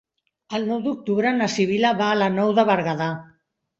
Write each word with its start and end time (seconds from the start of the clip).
El 0.59 0.63
nou 0.69 0.79
d'octubre 0.85 1.33
na 1.41 1.49
Sibil·la 1.57 1.91
va 2.03 2.09
a 2.15 2.19
la 2.23 2.31
Nou 2.39 2.55
de 2.61 2.67
Berguedà. 2.71 3.15